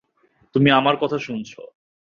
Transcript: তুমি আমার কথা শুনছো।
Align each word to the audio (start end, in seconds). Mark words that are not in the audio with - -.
তুমি 0.55 0.69
আমার 0.71 0.95
কথা 0.97 1.17
শুনছো। 1.17 1.61